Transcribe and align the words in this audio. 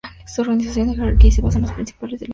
Su 0.25 0.41
organización 0.41 0.89
es 0.89 0.95
jerárquica 0.95 1.27
y 1.27 1.31
se 1.31 1.41
basa 1.43 1.59
en 1.59 1.61
los 1.65 1.73
principios 1.73 1.73
de 1.73 1.83
disciplina 1.85 1.95
y 2.01 2.15
obediencia. 2.15 2.29